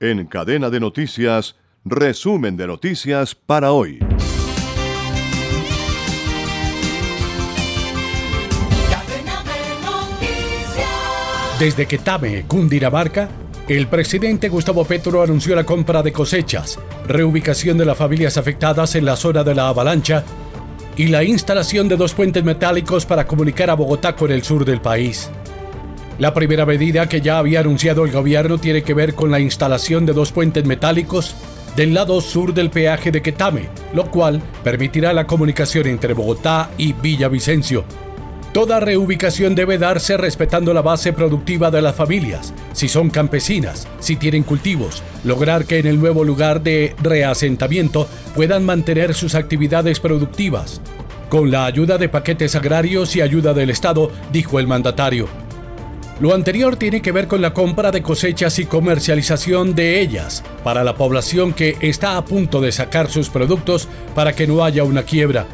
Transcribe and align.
En 0.00 0.26
cadena 0.26 0.70
de 0.70 0.78
noticias, 0.78 1.56
resumen 1.84 2.56
de 2.56 2.68
noticias 2.68 3.34
para 3.34 3.72
hoy. 3.72 3.98
Desde 11.58 11.86
Quetame, 11.86 12.44
Cundinamarca, 12.46 13.28
el 13.66 13.88
presidente 13.88 14.48
Gustavo 14.48 14.84
Petro 14.84 15.20
anunció 15.20 15.56
la 15.56 15.64
compra 15.64 16.04
de 16.04 16.12
cosechas, 16.12 16.78
reubicación 17.08 17.76
de 17.76 17.84
las 17.84 17.98
familias 17.98 18.36
afectadas 18.36 18.94
en 18.94 19.04
la 19.04 19.16
zona 19.16 19.42
de 19.42 19.56
la 19.56 19.66
avalancha 19.66 20.22
y 20.96 21.08
la 21.08 21.24
instalación 21.24 21.88
de 21.88 21.96
dos 21.96 22.14
puentes 22.14 22.44
metálicos 22.44 23.04
para 23.04 23.26
comunicar 23.26 23.68
a 23.68 23.74
Bogotá 23.74 24.14
con 24.14 24.30
el 24.30 24.44
sur 24.44 24.64
del 24.64 24.80
país. 24.80 25.28
La 26.18 26.34
primera 26.34 26.66
medida 26.66 27.08
que 27.08 27.20
ya 27.20 27.38
había 27.38 27.60
anunciado 27.60 28.04
el 28.04 28.10
gobierno 28.10 28.58
tiene 28.58 28.82
que 28.82 28.92
ver 28.92 29.14
con 29.14 29.30
la 29.30 29.38
instalación 29.38 30.04
de 30.04 30.12
dos 30.12 30.32
puentes 30.32 30.64
metálicos 30.64 31.36
del 31.76 31.94
lado 31.94 32.20
sur 32.20 32.52
del 32.52 32.70
peaje 32.70 33.12
de 33.12 33.22
Quetame, 33.22 33.68
lo 33.94 34.10
cual 34.10 34.42
permitirá 34.64 35.12
la 35.12 35.28
comunicación 35.28 35.86
entre 35.86 36.14
Bogotá 36.14 36.70
y 36.76 36.92
Villavicencio. 36.92 37.84
Toda 38.52 38.80
reubicación 38.80 39.54
debe 39.54 39.78
darse 39.78 40.16
respetando 40.16 40.74
la 40.74 40.82
base 40.82 41.12
productiva 41.12 41.70
de 41.70 41.82
las 41.82 41.94
familias, 41.94 42.52
si 42.72 42.88
son 42.88 43.10
campesinas, 43.10 43.86
si 44.00 44.16
tienen 44.16 44.42
cultivos, 44.42 45.04
lograr 45.22 45.66
que 45.66 45.78
en 45.78 45.86
el 45.86 46.00
nuevo 46.00 46.24
lugar 46.24 46.62
de 46.62 46.96
reasentamiento 47.00 48.08
puedan 48.34 48.64
mantener 48.64 49.14
sus 49.14 49.36
actividades 49.36 50.00
productivas. 50.00 50.80
Con 51.28 51.52
la 51.52 51.66
ayuda 51.66 51.96
de 51.96 52.08
paquetes 52.08 52.56
agrarios 52.56 53.14
y 53.14 53.20
ayuda 53.20 53.54
del 53.54 53.70
Estado, 53.70 54.10
dijo 54.32 54.58
el 54.58 54.66
mandatario. 54.66 55.28
Lo 56.20 56.34
anterior 56.34 56.74
tiene 56.74 57.00
que 57.00 57.12
ver 57.12 57.28
con 57.28 57.40
la 57.40 57.54
compra 57.54 57.92
de 57.92 58.02
cosechas 58.02 58.58
y 58.58 58.66
comercialización 58.66 59.76
de 59.76 60.00
ellas 60.00 60.42
para 60.64 60.82
la 60.82 60.96
población 60.96 61.52
que 61.52 61.76
está 61.80 62.16
a 62.16 62.24
punto 62.24 62.60
de 62.60 62.72
sacar 62.72 63.08
sus 63.08 63.28
productos 63.28 63.88
para 64.16 64.32
que 64.32 64.48
no 64.48 64.64
haya 64.64 64.82
una 64.82 65.04
quiebra. 65.04 65.46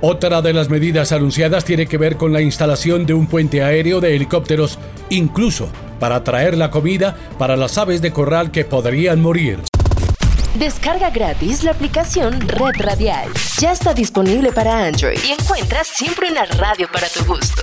Otra 0.00 0.40
de 0.40 0.54
las 0.54 0.70
medidas 0.70 1.12
anunciadas 1.12 1.64
tiene 1.64 1.86
que 1.86 1.98
ver 1.98 2.16
con 2.16 2.32
la 2.32 2.40
instalación 2.40 3.04
de 3.04 3.12
un 3.12 3.26
puente 3.26 3.62
aéreo 3.62 4.00
de 4.00 4.16
helicópteros, 4.16 4.78
incluso 5.10 5.68
para 6.00 6.24
traer 6.24 6.56
la 6.56 6.70
comida 6.70 7.14
para 7.36 7.56
las 7.56 7.76
aves 7.76 8.00
de 8.00 8.10
corral 8.10 8.50
que 8.50 8.64
podrían 8.64 9.20
morir. 9.20 9.58
Descarga 10.54 11.10
gratis 11.10 11.64
la 11.64 11.72
aplicación 11.72 12.40
Red 12.40 12.80
Radial. 12.80 13.28
Ya 13.60 13.72
está 13.72 13.92
disponible 13.92 14.52
para 14.52 14.86
Android 14.86 15.18
y 15.26 15.32
encuentras 15.32 15.86
siempre 15.86 16.30
una 16.30 16.46
radio 16.46 16.88
para 16.90 17.08
tu 17.08 17.24
gusto. 17.26 17.60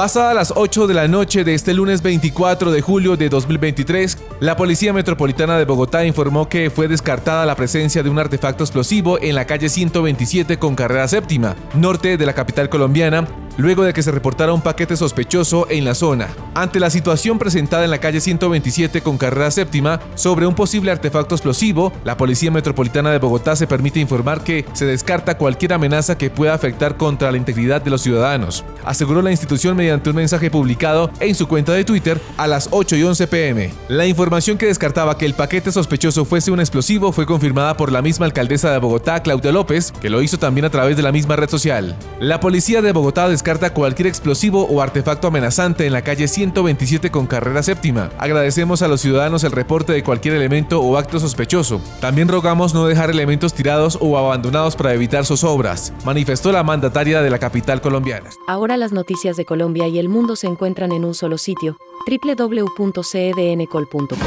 Pasada 0.00 0.32
las 0.32 0.54
8 0.56 0.86
de 0.86 0.94
la 0.94 1.08
noche 1.08 1.44
de 1.44 1.52
este 1.52 1.74
lunes 1.74 2.00
24 2.00 2.72
de 2.72 2.80
julio 2.80 3.18
de 3.18 3.28
2023, 3.28 4.16
la 4.40 4.56
Policía 4.56 4.94
Metropolitana 4.94 5.58
de 5.58 5.66
Bogotá 5.66 6.06
informó 6.06 6.48
que 6.48 6.70
fue 6.70 6.88
descartada 6.88 7.44
la 7.44 7.54
presencia 7.54 8.02
de 8.02 8.08
un 8.08 8.18
artefacto 8.18 8.64
explosivo 8.64 9.18
en 9.20 9.34
la 9.34 9.44
calle 9.44 9.68
127 9.68 10.58
con 10.58 10.74
carrera 10.74 11.06
séptima, 11.06 11.54
norte 11.74 12.16
de 12.16 12.24
la 12.24 12.32
capital 12.32 12.70
colombiana, 12.70 13.28
luego 13.60 13.84
de 13.84 13.92
que 13.92 14.02
se 14.02 14.10
reportara 14.10 14.52
un 14.52 14.62
paquete 14.62 14.96
sospechoso 14.96 15.66
en 15.70 15.84
la 15.84 15.94
zona. 15.94 16.28
Ante 16.54 16.80
la 16.80 16.90
situación 16.90 17.38
presentada 17.38 17.84
en 17.84 17.90
la 17.90 17.98
calle 17.98 18.20
127 18.20 19.02
con 19.02 19.18
carrera 19.18 19.50
séptima 19.50 20.00
sobre 20.14 20.46
un 20.46 20.54
posible 20.54 20.90
artefacto 20.90 21.34
explosivo, 21.34 21.92
la 22.04 22.16
Policía 22.16 22.50
Metropolitana 22.50 23.10
de 23.10 23.18
Bogotá 23.18 23.56
se 23.56 23.66
permite 23.66 24.00
informar 24.00 24.42
que 24.42 24.64
se 24.72 24.86
descarta 24.86 25.36
cualquier 25.36 25.74
amenaza 25.74 26.16
que 26.16 26.30
pueda 26.30 26.54
afectar 26.54 26.96
contra 26.96 27.30
la 27.30 27.36
integridad 27.36 27.82
de 27.82 27.90
los 27.90 28.02
ciudadanos, 28.02 28.64
aseguró 28.84 29.22
la 29.22 29.30
institución 29.30 29.76
mediante 29.76 30.10
un 30.10 30.16
mensaje 30.16 30.50
publicado 30.50 31.10
en 31.20 31.34
su 31.34 31.46
cuenta 31.46 31.72
de 31.72 31.84
Twitter 31.84 32.20
a 32.36 32.46
las 32.46 32.68
8 32.70 32.96
y 32.96 33.02
11 33.02 33.26
pm. 33.26 33.70
La 33.88 34.06
información 34.06 34.58
que 34.58 34.66
descartaba 34.66 35.18
que 35.18 35.26
el 35.26 35.34
paquete 35.34 35.70
sospechoso 35.70 36.24
fuese 36.24 36.50
un 36.50 36.60
explosivo 36.60 37.12
fue 37.12 37.26
confirmada 37.26 37.76
por 37.76 37.92
la 37.92 38.02
misma 38.02 38.26
alcaldesa 38.26 38.70
de 38.72 38.78
Bogotá, 38.78 39.22
Claudia 39.22 39.52
López, 39.52 39.92
que 40.00 40.10
lo 40.10 40.22
hizo 40.22 40.38
también 40.38 40.64
a 40.64 40.70
través 40.70 40.96
de 40.96 41.02
la 41.02 41.12
misma 41.12 41.36
red 41.36 41.48
social. 41.48 41.96
La 42.20 42.40
policía 42.40 42.82
de 42.82 42.92
Bogotá 42.92 43.28
descarta 43.28 43.49
cualquier 43.58 44.06
explosivo 44.06 44.64
o 44.66 44.80
artefacto 44.80 45.26
amenazante 45.28 45.86
en 45.86 45.92
la 45.92 46.00
calle 46.02 46.26
127 46.28 47.10
con 47.10 47.26
carrera 47.26 47.62
séptima. 47.62 48.08
Agradecemos 48.18 48.80
a 48.82 48.88
los 48.88 49.00
ciudadanos 49.00 49.44
el 49.44 49.52
reporte 49.52 49.92
de 49.92 50.04
cualquier 50.04 50.34
elemento 50.34 50.80
o 50.80 50.96
acto 50.96 51.18
sospechoso. 51.18 51.82
También 52.00 52.28
rogamos 52.28 52.74
no 52.74 52.86
dejar 52.86 53.10
elementos 53.10 53.52
tirados 53.52 53.98
o 54.00 54.16
abandonados 54.16 54.76
para 54.76 54.94
evitar 54.94 55.26
zozobras, 55.26 55.92
manifestó 56.04 56.52
la 56.52 56.62
mandataria 56.62 57.22
de 57.22 57.30
la 57.30 57.40
capital 57.40 57.80
colombiana. 57.80 58.30
Ahora 58.46 58.76
las 58.76 58.92
noticias 58.92 59.36
de 59.36 59.44
Colombia 59.44 59.88
y 59.88 59.98
el 59.98 60.08
mundo 60.08 60.36
se 60.36 60.46
encuentran 60.46 60.92
en 60.92 61.04
un 61.04 61.14
solo 61.14 61.36
sitio, 61.36 61.76
www.cdncol.com. 62.06 64.18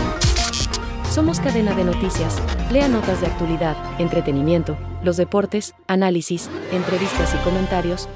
Somos 1.14 1.40
cadena 1.40 1.76
de 1.76 1.84
noticias. 1.84 2.42
Lea 2.72 2.88
notas 2.88 3.22
de 3.22 3.28
actualidad, 3.28 3.78
entretenimiento, 4.00 4.76
los 5.04 5.16
deportes, 5.16 5.76
análisis, 5.88 6.50
entrevistas 6.72 7.36
y 7.36 7.38
comentarios. 7.44 8.10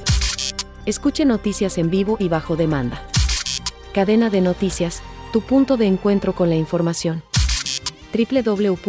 Escuche 0.87 1.23
noticias 1.25 1.77
en 1.77 1.89
vivo 1.89 2.15
y 2.17 2.29
bajo 2.29 2.55
demanda. 2.55 3.05
Cadena 3.93 4.29
de 4.29 4.39
noticias, 4.39 5.03
tu 5.33 5.41
punto 5.41 5.75
de 5.75 5.85
encuentro 5.85 6.33
con 6.33 6.49
la 6.49 6.55
información. 6.55 7.23
www.cdncol.com. 8.13 8.87